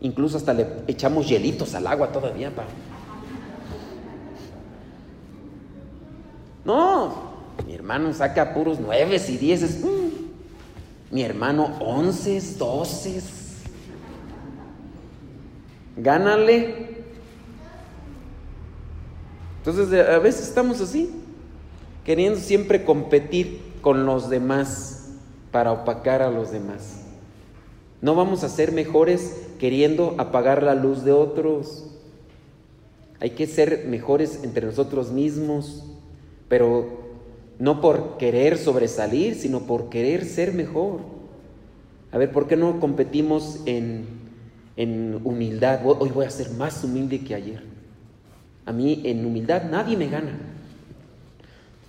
Incluso 0.00 0.38
hasta 0.38 0.54
le 0.54 0.66
echamos 0.86 1.28
hielitos 1.28 1.74
al 1.74 1.86
agua 1.86 2.08
todavía 2.08 2.50
para... 2.54 2.68
No, 6.64 7.14
mi 7.66 7.74
hermano 7.74 8.12
saca 8.14 8.54
puros 8.54 8.80
nueves 8.80 9.28
y 9.28 9.36
dieces. 9.36 9.84
Mm. 9.84 11.14
Mi 11.14 11.22
hermano 11.22 11.76
once, 11.80 12.40
doces. 12.58 13.43
Gánale. 15.96 16.94
Entonces 19.58 20.08
a 20.08 20.18
veces 20.18 20.48
estamos 20.48 20.80
así, 20.80 21.10
queriendo 22.04 22.38
siempre 22.38 22.84
competir 22.84 23.60
con 23.80 24.04
los 24.04 24.28
demás 24.28 25.12
para 25.50 25.72
opacar 25.72 26.20
a 26.20 26.30
los 26.30 26.50
demás. 26.50 27.02
No 28.02 28.14
vamos 28.14 28.44
a 28.44 28.50
ser 28.50 28.72
mejores 28.72 29.46
queriendo 29.58 30.14
apagar 30.18 30.62
la 30.62 30.74
luz 30.74 31.04
de 31.04 31.12
otros. 31.12 31.86
Hay 33.20 33.30
que 33.30 33.46
ser 33.46 33.86
mejores 33.86 34.40
entre 34.42 34.66
nosotros 34.66 35.12
mismos, 35.12 35.84
pero 36.48 37.04
no 37.58 37.80
por 37.80 38.18
querer 38.18 38.58
sobresalir, 38.58 39.36
sino 39.36 39.60
por 39.60 39.88
querer 39.88 40.26
ser 40.26 40.52
mejor. 40.52 41.00
A 42.12 42.18
ver, 42.18 42.30
¿por 42.30 42.46
qué 42.46 42.56
no 42.56 42.80
competimos 42.80 43.60
en, 43.64 44.23
en 44.76 45.20
humildad? 45.24 45.80
Hoy 45.84 46.10
voy 46.10 46.26
a 46.26 46.30
ser 46.30 46.50
más 46.50 46.82
humilde 46.84 47.20
que 47.20 47.34
ayer. 47.34 47.62
A 48.66 48.72
mí 48.72 49.02
en 49.04 49.24
humildad 49.24 49.64
nadie 49.70 49.96
me 49.96 50.08
gana. 50.08 50.38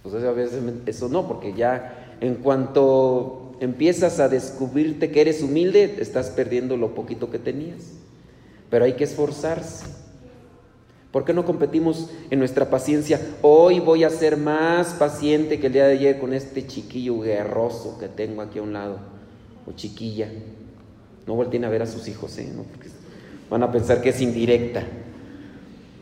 Pues 0.03 0.15
a 0.15 0.31
veces 0.31 0.61
eso 0.85 1.09
no, 1.09 1.27
porque 1.27 1.53
ya 1.53 2.17
en 2.21 2.35
cuanto 2.35 3.55
empiezas 3.59 4.19
a 4.19 4.29
descubrirte 4.29 5.11
que 5.11 5.21
eres 5.21 5.41
humilde, 5.41 5.95
estás 5.99 6.29
perdiendo 6.29 6.77
lo 6.77 6.93
poquito 6.93 7.31
que 7.31 7.39
tenías. 7.39 7.93
Pero 8.69 8.85
hay 8.85 8.93
que 8.93 9.03
esforzarse. 9.03 9.85
¿Por 11.11 11.23
qué 11.23 11.33
no 11.33 11.45
competimos 11.45 12.09
en 12.29 12.39
nuestra 12.39 12.69
paciencia? 12.69 13.21
Hoy 13.41 13.79
voy 13.79 14.03
a 14.03 14.09
ser 14.09 14.35
más 14.35 14.93
paciente 14.95 15.61
que 15.61 15.67
el 15.67 15.73
día 15.73 15.87
de 15.87 15.93
ayer 15.93 16.19
con 16.19 16.33
este 16.33 16.67
chiquillo 16.67 17.21
guerroso 17.21 17.97
que 17.97 18.09
tengo 18.09 18.41
aquí 18.41 18.59
a 18.59 18.63
un 18.63 18.73
lado, 18.73 18.99
o 19.65 19.71
chiquilla. 19.71 20.29
No 21.27 21.33
volteen 21.33 21.65
a 21.65 21.69
ver 21.69 21.81
a 21.81 21.85
sus 21.87 22.07
hijos, 22.07 22.37
¿eh? 22.37 22.51
Porque 22.71 22.89
van 23.49 23.63
a 23.63 23.71
pensar 23.71 24.01
que 24.01 24.09
es 24.09 24.21
indirecta. 24.21 24.83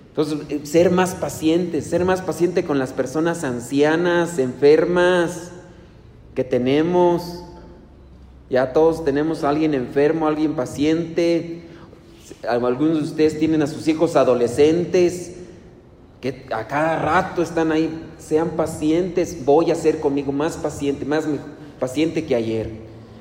Entonces, 0.09 0.39
eh, 0.49 0.61
ser 0.63 0.91
más 0.91 1.15
paciente, 1.15 1.81
ser 1.81 2.05
más 2.05 2.21
paciente 2.21 2.63
con 2.63 2.77
las 2.77 2.93
personas 2.93 3.43
ancianas, 3.43 4.37
enfermas 4.37 5.51
que 6.35 6.43
tenemos. 6.43 7.43
Ya 8.49 8.73
todos 8.73 9.03
tenemos 9.03 9.43
a 9.43 9.49
alguien 9.49 9.73
enfermo, 9.73 10.27
alguien 10.27 10.53
paciente. 10.53 11.63
Algunos 12.47 12.97
de 12.97 13.03
ustedes 13.03 13.39
tienen 13.39 13.61
a 13.61 13.67
sus 13.67 13.87
hijos 13.87 14.15
adolescentes 14.15 15.33
que 16.23 16.45
a 16.51 16.67
cada 16.67 16.99
rato 16.99 17.41
están 17.41 17.71
ahí. 17.71 17.89
Sean 18.17 18.51
pacientes, 18.51 19.43
voy 19.43 19.71
a 19.71 19.75
ser 19.75 19.99
conmigo 19.99 20.31
más 20.31 20.55
paciente, 20.55 21.03
más 21.03 21.25
paciente 21.79 22.23
que 22.25 22.35
ayer. 22.35 22.69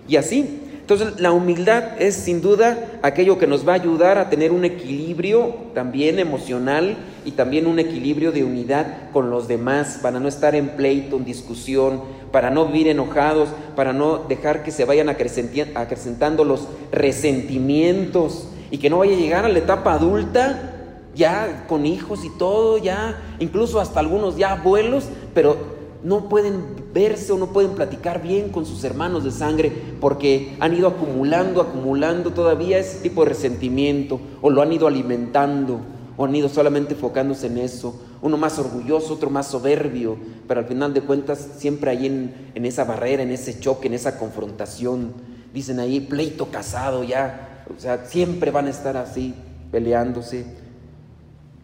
Y 0.07 0.17
así, 0.17 0.61
entonces, 0.83 1.21
la 1.21 1.31
humildad 1.31 2.03
es 2.03 2.17
sin 2.17 2.43
duda 2.43 2.99
aquello 3.03 3.39
que 3.39 3.47
nos 3.47 3.67
va 3.67 3.73
a 3.73 3.77
ayudar 3.77 4.19
a 4.19 4.29
tener 4.31 4.51
un 4.51 4.65
equilibrio 4.65 5.55
también 5.75 6.19
emocional 6.19 6.97
y 7.25 7.31
también 7.31 7.69
un 7.69 7.79
equilibrio 7.79 8.33
de 8.33 8.43
unidad 8.43 9.11
con 9.13 9.31
los 9.31 9.47
demás, 9.47 10.01
para 10.03 10.19
no 10.19 10.27
estar 10.27 10.57
en 10.57 10.71
pleito, 10.71 11.17
en 11.17 11.25
discusión, 11.25 12.03
para 12.33 12.51
no 12.51 12.67
vivir 12.67 12.89
enojados, 12.89 13.51
para 13.77 13.93
no 13.93 14.19
dejar 14.29 14.65
que 14.65 14.73
se 14.73 14.85
vayan 14.85 15.09
acrecentando 15.09 16.45
los 16.45 16.67
resentimientos 16.91 18.49
y 18.73 18.79
que 18.79 18.91
no 18.91 18.99
vaya 18.99 19.15
a 19.15 19.21
llegar 19.21 19.45
a 19.45 19.49
la 19.49 19.61
etapa 19.61 19.93
adulta 19.93 20.81
ya 21.15 21.67
con 21.69 21.87
hijos 21.87 22.25
y 22.25 22.31
todo, 22.31 22.79
ya 22.79 23.23
incluso 23.39 23.81
hasta 23.81 24.01
algunos 24.01 24.37
ya 24.37 24.53
abuelos, 24.53 25.05
pero 25.33 25.57
no 26.03 26.29
pueden 26.29 26.82
verse 26.93 27.33
o 27.33 27.39
no 27.39 27.53
pueden 27.53 27.73
platicar 27.73 28.23
bien 28.23 28.51
con 28.51 28.67
sus 28.67 28.85
hermanos 28.85 29.25
de 29.25 29.31
sangre 29.31 29.73
porque 30.01 30.57
han 30.61 30.75
ido 30.75 30.89
acumulando, 30.89 31.61
acumulando 31.61 32.33
todavía 32.33 32.79
ese 32.79 32.99
tipo 32.99 33.23
de 33.23 33.31
resentimiento 33.31 34.21
o 34.41 34.51
lo 34.51 34.63
han 34.63 34.73
ido 34.73 34.87
alimentando 34.87 35.81
o 36.17 36.25
han 36.25 36.35
ido 36.35 36.49
solamente 36.49 36.95
enfocándose 36.95 37.47
en 37.47 37.59
eso. 37.59 38.01
Uno 38.21 38.37
más 38.37 38.59
orgulloso, 38.59 39.15
otro 39.15 39.31
más 39.31 39.49
soberbio, 39.49 40.17
pero 40.47 40.61
al 40.61 40.67
final 40.67 40.95
de 40.95 41.01
cuentas 41.01 41.49
siempre 41.57 41.91
hay 41.91 42.07
en, 42.07 42.51
en 42.55 42.67
esa 42.67 42.85
barrera, 42.85 43.23
en 43.23 43.31
ese 43.31 43.59
choque, 43.59 43.89
en 43.89 43.95
esa 43.95 44.19
confrontación. 44.19 45.13
Dicen 45.53 45.81
ahí 45.81 46.01
pleito 46.01 46.47
casado 46.47 47.03
ya, 47.05 47.65
o 47.75 47.81
sea, 47.81 48.05
siempre 48.07 48.51
van 48.51 48.67
a 48.67 48.71
estar 48.71 48.97
así 48.97 49.35
peleándose. 49.71 50.45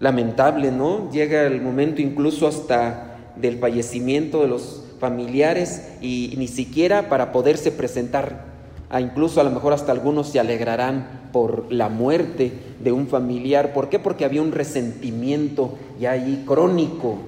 Lamentable, 0.01 0.73
¿no? 0.73 1.11
Llega 1.11 1.43
el 1.47 1.61
momento 1.61 2.01
incluso 2.01 2.47
hasta 2.47 3.35
del 3.37 3.59
fallecimiento 3.59 4.43
de 4.43 4.49
los 4.49 4.85
familiares 4.99 5.83
y 6.01 6.35
ni 6.37 6.49
siquiera 6.49 7.09
para 7.09 7.33
poderse 7.33 7.71
presentar. 7.71 8.47
A 8.91 9.01
incluso 9.01 9.41
a 9.41 9.45
lo 9.45 9.51
mejor 9.51 9.73
hasta 9.73 9.93
algunos 9.93 10.29
se 10.29 10.41
alegrarán 10.41 11.29
por 11.33 11.71
la 11.73 11.89
muerte 11.89 12.53
de 12.83 12.93
un 12.93 13.07
familiar. 13.07 13.75
¿Por 13.75 13.89
qué? 13.89 13.99
Porque 13.99 14.25
había 14.25 14.41
un 14.41 14.53
resentimiento 14.53 15.75
ya 16.01 16.13
ahí 16.13 16.45
crónico, 16.47 17.19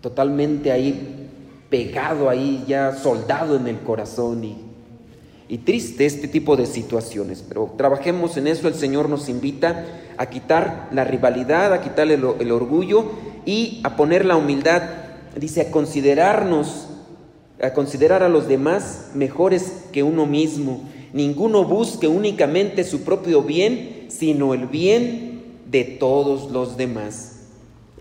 totalmente 0.00 0.70
ahí 0.70 1.28
pegado 1.68 2.28
ahí, 2.28 2.64
ya 2.68 2.94
soldado 2.94 3.56
en 3.56 3.66
el 3.66 3.78
corazón 3.80 4.44
y, 4.44 4.56
y 5.48 5.58
triste 5.58 6.06
este 6.06 6.28
tipo 6.28 6.54
de 6.56 6.66
situaciones. 6.66 7.44
Pero 7.48 7.74
trabajemos 7.76 8.36
en 8.36 8.46
eso, 8.46 8.68
el 8.68 8.74
Señor 8.74 9.08
nos 9.08 9.28
invita 9.28 9.84
a 10.18 10.26
quitar 10.26 10.88
la 10.92 11.02
rivalidad, 11.04 11.72
a 11.72 11.80
quitarle 11.80 12.14
el 12.14 12.52
orgullo 12.52 13.10
y 13.44 13.80
a 13.82 13.96
poner 13.96 14.24
la 14.24 14.36
humildad 14.36 14.82
dice 15.36 15.62
a 15.62 15.70
considerarnos, 15.70 16.88
a 17.62 17.72
considerar 17.72 18.22
a 18.22 18.28
los 18.28 18.48
demás 18.48 19.12
mejores 19.14 19.84
que 19.92 20.02
uno 20.02 20.26
mismo. 20.26 20.82
Ninguno 21.12 21.64
busque 21.64 22.08
únicamente 22.08 22.82
su 22.84 23.02
propio 23.02 23.42
bien, 23.42 24.06
sino 24.08 24.52
el 24.52 24.66
bien 24.66 25.42
de 25.70 25.84
todos 25.84 26.50
los 26.50 26.76
demás. 26.76 27.36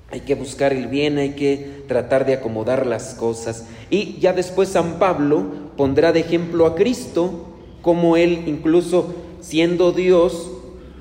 Hay 0.09 0.21
que 0.21 0.35
buscar 0.35 0.73
el 0.73 0.87
bien, 0.87 1.19
hay 1.19 1.35
que 1.35 1.83
tratar 1.87 2.25
de 2.25 2.33
acomodar 2.33 2.85
las 2.85 3.13
cosas. 3.13 3.65
Y 3.89 4.17
ya 4.19 4.33
después 4.33 4.69
San 4.69 4.99
Pablo 4.99 5.45
pondrá 5.77 6.11
de 6.11 6.21
ejemplo 6.21 6.65
a 6.65 6.75
Cristo, 6.75 7.45
como 7.81 8.17
él 8.17 8.43
incluso 8.47 9.13
siendo 9.41 9.91
Dios, 9.91 10.51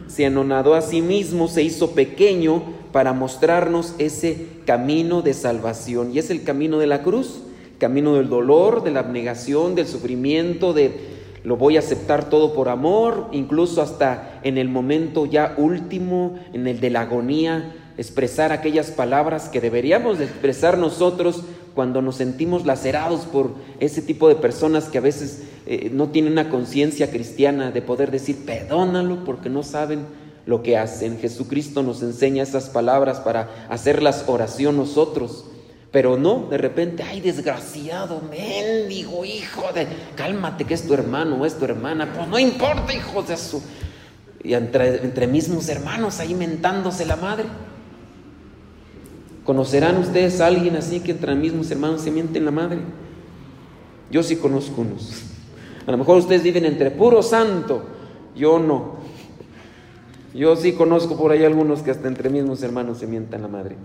se 0.07 0.26
anonadó 0.26 0.75
a 0.75 0.83
sí 0.83 1.02
mismo, 1.02 1.49
se 1.49 1.62
hizo 1.62 1.93
pequeño 1.93 2.62
para 2.93 3.12
mostrarnos 3.12 3.95
ese 3.99 4.47
camino 4.67 5.23
de 5.23 5.35
salvación. 5.35 6.12
Y 6.12 6.19
es 6.19 6.31
el 6.31 6.43
camino 6.43 6.79
de 6.79 6.87
la 6.87 7.02
cruz, 7.02 7.40
camino 7.80 8.14
del 8.14 8.28
dolor, 8.28 8.84
de 8.84 8.92
la 8.92 9.00
abnegación, 9.00 9.75
del 9.75 9.88
sufrimiento, 9.88 10.72
de 10.72 11.18
lo 11.42 11.56
voy 11.56 11.76
a 11.76 11.80
aceptar 11.80 12.28
todo 12.28 12.52
por 12.52 12.68
amor, 12.68 13.28
incluso 13.32 13.82
hasta 13.82 14.40
en 14.44 14.58
el 14.58 14.68
momento 14.68 15.26
ya 15.26 15.54
último, 15.56 16.38
en 16.52 16.66
el 16.66 16.80
de 16.80 16.90
la 16.90 17.00
agonía, 17.02 17.75
expresar 17.96 18.52
aquellas 18.52 18.90
palabras 18.90 19.49
que 19.49 19.60
deberíamos 19.60 20.20
expresar 20.20 20.78
nosotros 20.78 21.42
cuando 21.75 22.02
nos 22.02 22.16
sentimos 22.16 22.66
lacerados 22.66 23.22
por 23.22 23.52
ese 23.78 24.02
tipo 24.02 24.28
de 24.28 24.34
personas 24.34 24.88
que 24.88 24.99
a 24.99 25.02
veces 25.02 25.44
eh, 25.66 25.90
no 25.92 26.08
tienen 26.08 26.32
una 26.32 26.50
conciencia 26.50 27.10
cristiana 27.10 27.70
de 27.70 27.82
poder 27.82 28.10
decir, 28.10 28.44
perdónalo 28.44 29.25
porque 29.25 29.49
no 29.49 29.62
saben 29.62 30.00
lo 30.46 30.62
que 30.62 30.76
hacen. 30.76 31.18
Jesucristo 31.18 31.82
nos 31.82 32.02
enseña 32.02 32.42
esas 32.42 32.68
palabras 32.70 33.20
para 33.20 33.66
hacerlas 33.68 34.25
oración 34.26 34.76
nosotros. 34.76 35.50
Pero 35.90 36.16
no, 36.16 36.47
de 36.49 36.56
repente, 36.56 37.02
ay, 37.02 37.20
desgraciado, 37.20 38.23
mendigo, 38.30 39.25
hijo 39.25 39.73
de, 39.75 39.88
cálmate 40.14 40.64
que 40.64 40.75
es 40.75 40.87
tu 40.87 40.94
hermano 40.94 41.37
o 41.37 41.47
es 41.47 41.59
tu 41.59 41.64
hermana. 41.64 42.12
Pues 42.12 42.28
no 42.28 42.38
importa, 42.38 42.94
hijo 42.94 43.23
de 43.23 43.37
su. 43.37 43.61
Y 44.42 44.54
entre, 44.54 45.02
entre 45.02 45.26
mismos 45.26 45.68
hermanos 45.68 46.20
ahí 46.20 46.35
mentándose 46.35 47.04
la 47.04 47.16
madre. 47.16 47.47
¿Conocerán 49.44 49.97
ustedes 49.97 50.40
a 50.40 50.47
alguien 50.47 50.76
así 50.76 51.00
que 51.00 51.11
entre 51.11 51.35
mismos 51.35 51.70
hermanos 51.70 52.02
se 52.02 52.12
mienten 52.12 52.44
la 52.44 52.52
madre? 52.52 52.78
Yo 54.11 54.23
sí 54.23 54.37
conozco 54.37 54.82
unos. 54.82 55.25
A 55.87 55.90
lo 55.90 55.99
mejor 55.99 56.18
ustedes 56.18 56.42
viven 56.42 56.66
entre 56.66 56.92
puro 56.92 57.23
santo, 57.23 57.82
yo 58.37 58.61
no. 58.61 59.00
Yo 60.35 60.54
sí 60.54 60.73
conozco 60.73 61.16
por 61.16 61.32
ahí 61.32 61.44
algunos 61.44 61.82
que 61.82 61.90
hasta 61.90 62.06
entre 62.06 62.30
mismos 62.30 62.62
hermanos 62.62 62.99
se 62.99 63.09
mientan 63.09 63.42
la 63.42 63.49
madre. 63.49 63.76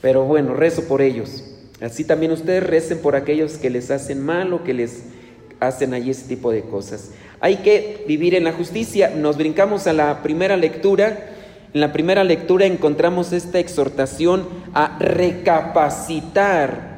Pero 0.00 0.24
bueno, 0.24 0.54
rezo 0.54 0.84
por 0.84 1.02
ellos. 1.02 1.44
Así 1.80 2.04
también 2.04 2.32
ustedes 2.32 2.62
recen 2.62 2.98
por 2.98 3.16
aquellos 3.16 3.54
que 3.54 3.70
les 3.70 3.90
hacen 3.90 4.24
mal 4.24 4.52
o 4.52 4.64
que 4.64 4.74
les 4.74 5.04
hacen 5.60 5.94
ahí 5.94 6.10
ese 6.10 6.26
tipo 6.26 6.50
de 6.50 6.62
cosas. 6.62 7.10
Hay 7.40 7.56
que 7.56 8.04
vivir 8.06 8.34
en 8.34 8.44
la 8.44 8.52
justicia. 8.52 9.10
Nos 9.14 9.36
brincamos 9.36 9.86
a 9.86 9.92
la 9.92 10.22
primera 10.22 10.56
lectura. 10.56 11.30
En 11.74 11.80
la 11.80 11.92
primera 11.92 12.24
lectura 12.24 12.64
encontramos 12.64 13.32
esta 13.32 13.58
exhortación 13.58 14.48
a 14.72 14.96
recapacitar. 14.98 16.96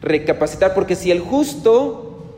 Recapacitar, 0.00 0.74
porque 0.74 0.96
si 0.96 1.10
el 1.10 1.20
justo 1.20 2.34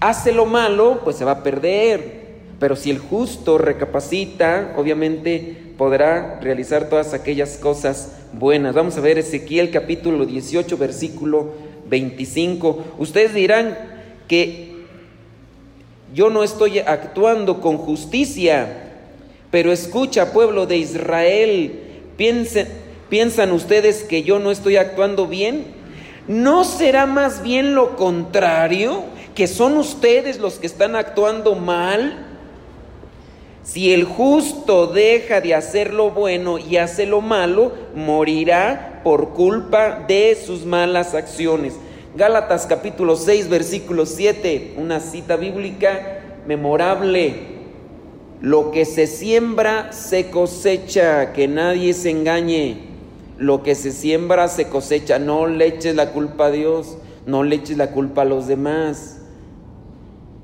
hace 0.00 0.32
lo 0.32 0.46
malo, 0.46 1.00
pues 1.04 1.16
se 1.16 1.24
va 1.24 1.32
a 1.32 1.42
perder. 1.42 2.25
Pero 2.58 2.74
si 2.74 2.90
el 2.90 2.98
justo 2.98 3.58
recapacita, 3.58 4.74
obviamente 4.76 5.74
podrá 5.76 6.40
realizar 6.40 6.88
todas 6.88 7.12
aquellas 7.12 7.58
cosas 7.58 8.12
buenas. 8.32 8.74
Vamos 8.74 8.96
a 8.96 9.00
ver 9.00 9.18
Ezequiel 9.18 9.70
capítulo 9.70 10.24
18, 10.24 10.78
versículo 10.78 11.52
25. 11.88 12.84
Ustedes 12.98 13.34
dirán 13.34 13.76
que 14.26 14.74
yo 16.14 16.30
no 16.30 16.42
estoy 16.42 16.78
actuando 16.78 17.60
con 17.60 17.76
justicia, 17.76 18.84
pero 19.50 19.70
escucha 19.70 20.32
pueblo 20.32 20.66
de 20.66 20.78
Israel, 20.78 21.80
piensen, 22.16 22.68
¿piensan 23.10 23.52
ustedes 23.52 24.02
que 24.02 24.22
yo 24.22 24.38
no 24.38 24.50
estoy 24.50 24.76
actuando 24.76 25.26
bien? 25.26 25.64
¿No 26.26 26.64
será 26.64 27.04
más 27.04 27.42
bien 27.42 27.74
lo 27.74 27.96
contrario? 27.96 29.04
¿Que 29.34 29.46
son 29.46 29.76
ustedes 29.76 30.38
los 30.38 30.58
que 30.58 30.66
están 30.66 30.96
actuando 30.96 31.54
mal? 31.54 32.25
Si 33.66 33.92
el 33.92 34.04
justo 34.04 34.86
deja 34.86 35.40
de 35.40 35.52
hacer 35.52 35.92
lo 35.92 36.12
bueno 36.12 36.56
y 36.56 36.76
hace 36.76 37.04
lo 37.04 37.20
malo, 37.20 37.72
morirá 37.96 39.00
por 39.02 39.30
culpa 39.30 40.04
de 40.06 40.36
sus 40.36 40.64
malas 40.64 41.14
acciones. 41.14 41.74
Gálatas 42.14 42.66
capítulo 42.66 43.16
6, 43.16 43.48
versículo 43.48 44.06
7, 44.06 44.74
una 44.78 45.00
cita 45.00 45.34
bíblica 45.34 46.22
memorable. 46.46 47.56
Lo 48.40 48.70
que 48.70 48.84
se 48.84 49.08
siembra 49.08 49.92
se 49.92 50.30
cosecha, 50.30 51.32
que 51.32 51.48
nadie 51.48 51.92
se 51.92 52.10
engañe. 52.10 52.82
Lo 53.36 53.64
que 53.64 53.74
se 53.74 53.90
siembra 53.90 54.46
se 54.46 54.68
cosecha, 54.68 55.18
no 55.18 55.48
le 55.48 55.66
eches 55.66 55.96
la 55.96 56.12
culpa 56.12 56.46
a 56.46 56.50
Dios, 56.52 56.98
no 57.26 57.42
le 57.42 57.56
eches 57.56 57.76
la 57.76 57.90
culpa 57.90 58.22
a 58.22 58.26
los 58.26 58.46
demás. 58.46 59.22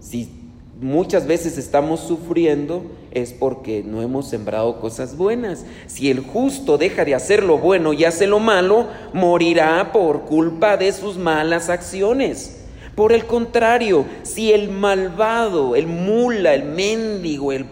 Si 0.00 0.41
muchas 0.82 1.26
veces 1.26 1.58
estamos 1.58 2.00
sufriendo 2.00 2.84
es 3.12 3.32
porque 3.32 3.84
no 3.86 4.02
hemos 4.02 4.28
sembrado 4.28 4.80
cosas 4.80 5.16
buenas. 5.16 5.64
Si 5.86 6.10
el 6.10 6.20
justo 6.20 6.76
deja 6.76 7.04
de 7.04 7.14
hacer 7.14 7.42
lo 7.44 7.58
bueno 7.58 7.92
y 7.92 8.04
hace 8.04 8.26
lo 8.26 8.40
malo, 8.40 8.88
morirá 9.12 9.92
por 9.92 10.22
culpa 10.22 10.76
de 10.76 10.92
sus 10.92 11.16
malas 11.16 11.70
acciones. 11.70 12.58
Por 12.96 13.12
el 13.12 13.26
contrario, 13.26 14.04
si 14.22 14.52
el 14.52 14.70
malvado, 14.70 15.76
el 15.76 15.86
mula, 15.86 16.52
el 16.52 16.64
mendigo, 16.64 17.52
el, 17.52 17.66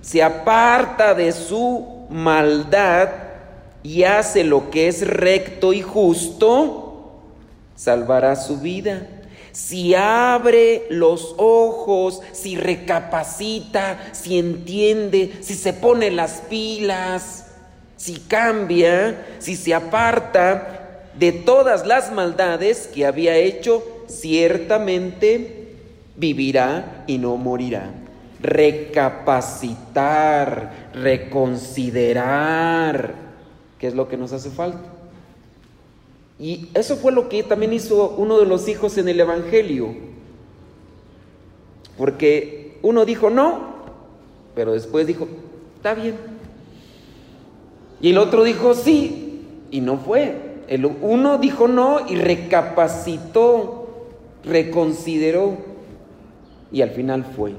se 0.00 0.22
aparta 0.22 1.14
de 1.14 1.32
su 1.32 2.06
maldad 2.08 3.08
y 3.82 4.04
hace 4.04 4.44
lo 4.44 4.70
que 4.70 4.88
es 4.88 5.06
recto 5.06 5.72
y 5.72 5.82
justo, 5.82 7.20
salvará 7.74 8.36
su 8.36 8.60
vida 8.60 9.08
si 9.54 9.94
abre 9.94 10.86
los 10.90 11.34
ojos, 11.38 12.20
si 12.32 12.56
recapacita, 12.56 14.08
si 14.10 14.36
entiende, 14.36 15.38
si 15.42 15.54
se 15.54 15.72
pone 15.72 16.10
las 16.10 16.42
pilas, 16.50 17.46
si 17.96 18.14
cambia, 18.14 19.24
si 19.38 19.54
se 19.54 19.72
aparta 19.72 21.12
de 21.16 21.30
todas 21.30 21.86
las 21.86 22.12
maldades 22.12 22.90
que 22.92 23.06
había 23.06 23.36
hecho, 23.36 23.84
ciertamente 24.08 25.76
vivirá 26.16 27.04
y 27.06 27.18
no 27.18 27.36
morirá. 27.36 27.92
Recapacitar, 28.40 30.90
reconsiderar, 30.94 33.14
¿qué 33.78 33.86
es 33.86 33.94
lo 33.94 34.08
que 34.08 34.16
nos 34.16 34.32
hace 34.32 34.50
falta? 34.50 34.93
Y 36.38 36.68
eso 36.74 36.96
fue 36.96 37.12
lo 37.12 37.28
que 37.28 37.42
también 37.42 37.72
hizo 37.72 38.10
uno 38.16 38.38
de 38.38 38.46
los 38.46 38.68
hijos 38.68 38.98
en 38.98 39.08
el 39.08 39.20
Evangelio. 39.20 39.94
Porque 41.96 42.78
uno 42.82 43.04
dijo 43.04 43.30
no, 43.30 43.74
pero 44.54 44.72
después 44.72 45.06
dijo, 45.06 45.28
está 45.76 45.94
bien. 45.94 46.16
Y 48.00 48.10
el 48.10 48.18
otro 48.18 48.42
dijo 48.42 48.74
sí, 48.74 49.42
y 49.70 49.80
no 49.80 49.98
fue. 49.98 50.54
El 50.66 50.86
uno 50.86 51.38
dijo 51.38 51.68
no 51.68 52.08
y 52.08 52.16
recapacitó, 52.16 54.08
reconsideró, 54.44 55.56
y 56.72 56.82
al 56.82 56.90
final 56.90 57.24
fue. 57.24 57.52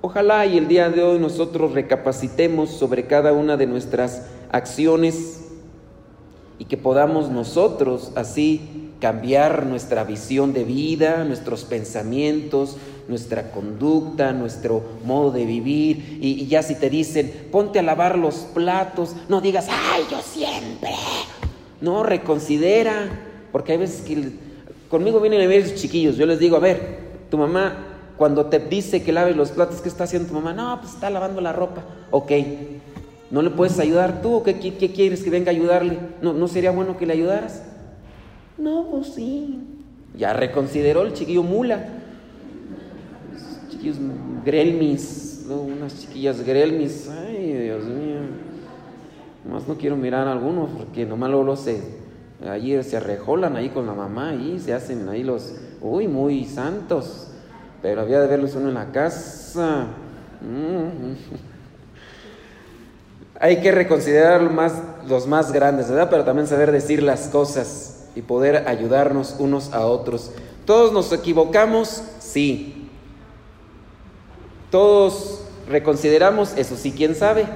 Ojalá 0.00 0.46
y 0.46 0.58
el 0.58 0.66
día 0.66 0.88
de 0.88 1.02
hoy 1.02 1.18
nosotros 1.18 1.72
recapacitemos 1.72 2.70
sobre 2.70 3.06
cada 3.06 3.32
una 3.32 3.56
de 3.56 3.66
nuestras 3.66 4.26
acciones 4.50 5.39
y 6.60 6.66
que 6.66 6.76
podamos 6.76 7.30
nosotros 7.30 8.12
así 8.16 8.92
cambiar 9.00 9.64
nuestra 9.64 10.04
visión 10.04 10.52
de 10.52 10.62
vida, 10.62 11.24
nuestros 11.24 11.64
pensamientos, 11.64 12.76
nuestra 13.08 13.50
conducta, 13.50 14.32
nuestro 14.32 14.82
modo 15.06 15.30
de 15.30 15.46
vivir. 15.46 16.18
Y, 16.20 16.46
ya 16.48 16.62
si 16.62 16.74
te 16.74 16.90
dicen, 16.90 17.48
ponte 17.50 17.78
a 17.78 17.82
lavar 17.82 18.18
los 18.18 18.36
platos, 18.54 19.16
no 19.30 19.40
digas, 19.40 19.68
ay, 19.70 20.02
yo 20.10 20.20
siempre. 20.20 20.90
No, 21.80 22.02
reconsidera, 22.02 23.08
porque 23.52 23.72
hay 23.72 23.78
veces 23.78 24.02
que 24.02 24.30
conmigo 24.90 25.18
vienen 25.18 25.40
a 25.40 25.46
ver 25.46 25.74
chiquillos, 25.74 26.16
yo 26.16 26.26
les 26.26 26.38
digo, 26.38 26.56
a 26.56 26.60
ver, 26.60 26.98
tu 27.30 27.38
mamá 27.38 27.86
cuando 28.18 28.46
te 28.46 28.58
dice 28.58 29.02
que 29.02 29.14
laves 29.14 29.34
los 29.34 29.50
platos, 29.50 29.80
¿qué 29.80 29.88
está 29.88 30.04
haciendo 30.04 30.28
tu 30.28 30.34
mamá? 30.34 30.52
No, 30.52 30.78
pues 30.78 30.92
está 30.92 31.08
lavando 31.08 31.40
la 31.40 31.54
ropa. 31.54 31.82
Ok, 32.10 32.32
¿No 33.30 33.42
le 33.42 33.50
puedes 33.50 33.78
ayudar 33.78 34.22
tú? 34.22 34.42
¿Qué, 34.42 34.58
qué, 34.58 34.92
quieres 34.92 35.22
que 35.22 35.30
venga 35.30 35.50
a 35.50 35.54
ayudarle? 35.54 35.98
¿No, 36.20 36.32
¿No 36.32 36.48
sería 36.48 36.72
bueno 36.72 36.96
que 36.96 37.06
le 37.06 37.12
ayudaras? 37.12 37.62
No, 38.58 38.88
pues 38.90 39.14
sí. 39.14 39.60
Ya 40.16 40.32
reconsideró 40.32 41.02
el 41.02 41.12
chiquillo 41.12 41.44
mula. 41.44 41.86
chiquillos 43.70 43.96
grelmis, 44.44 45.46
unas 45.48 46.00
chiquillas 46.00 46.42
grelmis. 46.42 47.08
Ay, 47.08 47.52
Dios 47.52 47.84
mío. 47.84 48.18
Nomás 49.44 49.68
no 49.68 49.76
quiero 49.76 49.96
mirar 49.96 50.26
a 50.26 50.32
algunos 50.32 50.70
porque 50.70 51.06
nomás 51.06 51.30
luego 51.30 51.56
se, 51.56 51.80
allí 52.46 52.82
se 52.82 52.96
arrejolan 52.96 53.56
ahí 53.56 53.70
con 53.70 53.86
la 53.86 53.94
mamá 53.94 54.34
y 54.34 54.58
se 54.58 54.74
hacen 54.74 55.08
ahí 55.08 55.22
los, 55.22 55.54
uy, 55.80 56.08
muy 56.08 56.44
santos. 56.44 57.28
Pero 57.80 58.00
había 58.02 58.20
de 58.20 58.26
verlos 58.26 58.56
uno 58.56 58.68
en 58.68 58.74
la 58.74 58.90
casa. 58.90 59.86
Mm. 60.42 61.49
Hay 63.42 63.62
que 63.62 63.72
reconsiderar 63.72 64.42
los 65.08 65.26
más 65.26 65.50
grandes, 65.50 65.88
¿verdad? 65.88 66.08
Pero 66.10 66.24
también 66.24 66.46
saber 66.46 66.70
decir 66.72 67.02
las 67.02 67.28
cosas 67.28 68.04
y 68.14 68.20
poder 68.20 68.68
ayudarnos 68.68 69.36
unos 69.38 69.72
a 69.72 69.86
otros. 69.86 70.30
¿Todos 70.66 70.92
nos 70.92 71.10
equivocamos? 71.10 72.02
Sí. 72.18 72.86
¿Todos 74.70 75.40
reconsideramos? 75.70 76.52
Eso 76.58 76.76
sí, 76.76 76.92
¿quién 76.92 77.14
sabe? 77.14 77.46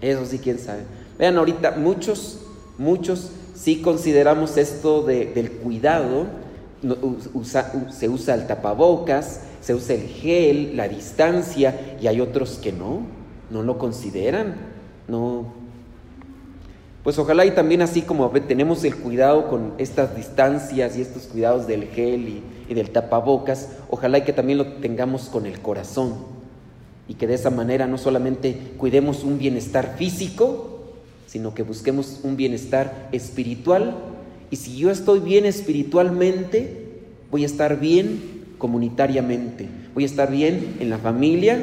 Eso 0.00 0.24
sí, 0.24 0.38
¿quién 0.38 0.60
sabe? 0.60 0.82
Vean, 1.18 1.36
ahorita 1.36 1.72
muchos, 1.72 2.38
muchos 2.78 3.32
sí 3.56 3.82
consideramos 3.82 4.56
esto 4.56 5.02
del 5.02 5.50
cuidado. 5.50 6.26
se 7.90 8.08
usa 8.08 8.34
el 8.34 8.46
tapabocas, 8.46 9.40
se 9.60 9.74
usa 9.74 9.96
el 9.96 10.02
gel, 10.02 10.76
la 10.76 10.86
distancia, 10.86 11.98
y 12.00 12.06
hay 12.06 12.20
otros 12.20 12.60
que 12.62 12.70
no, 12.70 13.00
no 13.50 13.64
lo 13.64 13.78
consideran. 13.78 14.77
No. 15.08 15.46
Pues 17.02 17.18
ojalá 17.18 17.46
y 17.46 17.52
también 17.52 17.80
así 17.80 18.02
como 18.02 18.28
tenemos 18.30 18.84
el 18.84 18.94
cuidado 18.96 19.48
con 19.48 19.72
estas 19.78 20.14
distancias 20.14 20.96
y 20.96 21.00
estos 21.00 21.22
cuidados 21.22 21.66
del 21.66 21.86
gel 21.86 22.42
y, 22.68 22.74
del 22.74 22.90
tapabocas, 22.90 23.70
ojalá 23.88 24.18
y 24.18 24.22
que 24.22 24.34
también 24.34 24.58
lo 24.58 24.74
tengamos 24.74 25.30
con 25.30 25.46
el 25.46 25.58
corazón 25.60 26.16
y 27.08 27.14
que 27.14 27.26
de 27.26 27.32
esa 27.32 27.48
manera 27.48 27.86
no 27.86 27.96
solamente 27.96 28.54
cuidemos 28.76 29.24
un 29.24 29.38
bienestar 29.38 29.94
físico, 29.96 30.80
sino 31.26 31.54
que 31.54 31.62
busquemos 31.62 32.20
un 32.24 32.36
bienestar 32.36 33.08
espiritual. 33.12 33.96
Y 34.50 34.56
si 34.56 34.76
yo 34.76 34.90
estoy 34.90 35.20
bien 35.20 35.46
espiritualmente, 35.46 37.00
voy 37.30 37.44
a 37.44 37.46
estar 37.46 37.80
bien 37.80 38.44
comunitariamente, 38.58 39.66
voy 39.94 40.02
a 40.02 40.06
estar 40.06 40.30
bien 40.30 40.76
en 40.80 40.90
la 40.90 40.98
familia, 40.98 41.58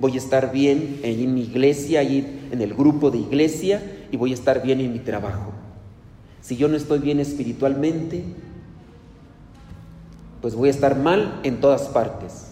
voy 0.00 0.14
a 0.14 0.18
estar 0.18 0.52
bien 0.52 1.00
en 1.02 1.34
mi 1.34 1.42
iglesia, 1.42 2.02
en 2.02 2.60
el 2.60 2.74
grupo 2.74 3.10
de 3.10 3.18
iglesia 3.18 3.82
y 4.10 4.16
voy 4.16 4.30
a 4.30 4.34
estar 4.34 4.62
bien 4.62 4.80
en 4.80 4.92
mi 4.92 4.98
trabajo. 5.00 5.52
Si 6.40 6.56
yo 6.56 6.68
no 6.68 6.76
estoy 6.76 7.00
bien 7.00 7.20
espiritualmente, 7.20 8.22
pues 10.40 10.54
voy 10.54 10.68
a 10.68 10.70
estar 10.72 10.96
mal 10.96 11.40
en 11.42 11.60
todas 11.60 11.82
partes. 11.88 12.46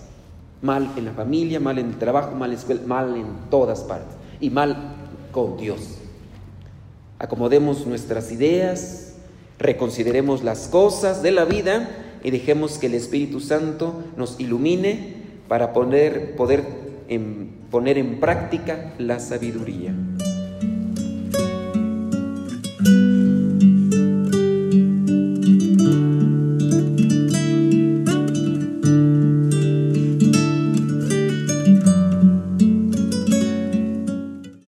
Mal 0.63 0.91
en 0.97 1.05
la 1.05 1.13
familia, 1.13 1.61
mal 1.61 1.79
en 1.79 1.89
el 1.89 1.97
trabajo, 1.97 2.35
mal 2.35 2.53
en 2.53 2.89
mal 2.89 3.17
en 3.17 3.27
todas 3.51 3.81
partes. 3.81 4.17
Y 4.41 4.51
mal 4.51 4.95
con 5.31 5.57
Dios. 5.57 5.99
Acomodemos 7.19 7.87
nuestras 7.87 8.33
ideas, 8.33 9.15
reconsideremos 9.59 10.43
las 10.43 10.69
cosas 10.69 11.23
de 11.23 11.31
la 11.31 11.45
vida 11.45 11.89
y 12.23 12.31
dejemos 12.31 12.79
que 12.79 12.87
el 12.89 12.95
Espíritu 12.95 13.41
Santo 13.41 14.03
nos 14.17 14.39
ilumine 14.41 15.15
para 15.49 15.73
poder, 15.73 16.35
poder 16.37 16.86
en, 17.09 17.67
poner 17.71 17.99
en 17.99 18.21
práctica 18.21 18.95
la 18.99 19.19
sabiduría. 19.21 19.95